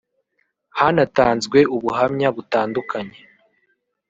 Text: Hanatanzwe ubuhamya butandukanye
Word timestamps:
Hanatanzwe 0.79 1.59
ubuhamya 1.75 2.27
butandukanye 2.37 3.19